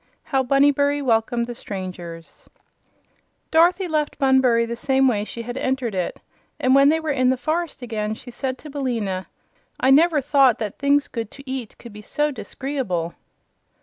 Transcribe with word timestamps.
How 0.23 0.41
Bunnybury 0.41 0.99
Welcomed 0.99 1.45
the 1.45 1.53
Strangers 1.53 2.49
Dorothy 3.51 3.87
left 3.87 4.17
Bunbury 4.17 4.65
the 4.65 4.75
same 4.75 5.07
way 5.07 5.23
she 5.23 5.43
had 5.43 5.57
entered 5.57 5.93
it 5.93 6.19
and 6.59 6.73
when 6.73 6.89
they 6.89 6.99
were 6.99 7.11
in 7.11 7.29
the 7.29 7.37
forest 7.37 7.83
again 7.83 8.15
she 8.15 8.31
said 8.31 8.57
to 8.57 8.71
Billina: 8.71 9.27
"I 9.79 9.91
never 9.91 10.19
thought 10.19 10.57
that 10.57 10.79
things 10.79 11.07
good 11.07 11.29
to 11.29 11.47
eat 11.47 11.77
could 11.77 11.93
be 11.93 12.01
so 12.01 12.31
dis'gree'ble." 12.31 13.13